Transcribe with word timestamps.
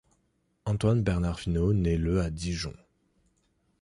Antoine 0.65 1.03
Bernard 1.03 1.39
Finot 1.39 1.73
naît 1.73 1.99
le 1.99 2.21
à 2.21 2.31
Dijon. 2.31 2.73